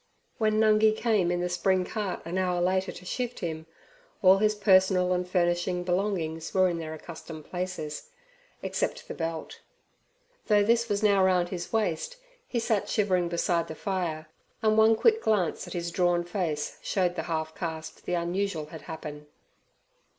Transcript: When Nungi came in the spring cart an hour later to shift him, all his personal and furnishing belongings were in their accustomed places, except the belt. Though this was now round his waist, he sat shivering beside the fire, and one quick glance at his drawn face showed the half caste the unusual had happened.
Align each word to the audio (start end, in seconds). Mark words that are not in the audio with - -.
When 0.39 0.53
Nungi 0.59 0.97
came 0.97 1.29
in 1.31 1.41
the 1.41 1.47
spring 1.47 1.85
cart 1.85 2.23
an 2.25 2.39
hour 2.39 2.59
later 2.59 2.91
to 2.91 3.05
shift 3.05 3.41
him, 3.41 3.67
all 4.23 4.39
his 4.39 4.55
personal 4.55 5.13
and 5.13 5.29
furnishing 5.29 5.83
belongings 5.83 6.51
were 6.55 6.67
in 6.67 6.79
their 6.79 6.95
accustomed 6.95 7.45
places, 7.51 8.09
except 8.63 9.07
the 9.07 9.13
belt. 9.13 9.59
Though 10.47 10.63
this 10.63 10.89
was 10.89 11.03
now 11.03 11.23
round 11.23 11.49
his 11.49 11.71
waist, 11.71 12.17
he 12.47 12.57
sat 12.57 12.89
shivering 12.89 13.29
beside 13.29 13.67
the 13.67 13.75
fire, 13.75 14.25
and 14.63 14.75
one 14.75 14.95
quick 14.95 15.21
glance 15.21 15.67
at 15.67 15.73
his 15.73 15.91
drawn 15.91 16.23
face 16.23 16.79
showed 16.81 17.13
the 17.13 17.21
half 17.29 17.53
caste 17.53 18.05
the 18.07 18.15
unusual 18.15 18.65
had 18.73 18.81
happened. 18.81 19.27